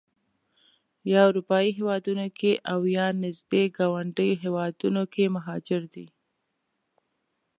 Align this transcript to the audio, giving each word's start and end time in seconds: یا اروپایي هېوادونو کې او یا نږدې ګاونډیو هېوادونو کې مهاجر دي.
یا 1.11 1.21
اروپایي 1.29 1.69
هېوادونو 1.79 2.27
کې 2.39 2.51
او 2.71 2.79
یا 2.97 3.05
نږدې 3.23 3.63
ګاونډیو 3.77 4.41
هېوادونو 4.43 5.03
کې 5.13 5.33
مهاجر 5.35 5.81
دي. 5.93 6.07